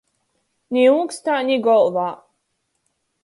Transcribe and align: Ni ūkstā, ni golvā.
Ni 0.77 0.85
ūkstā, 0.93 1.35
ni 1.49 1.59
golvā. 1.69 2.07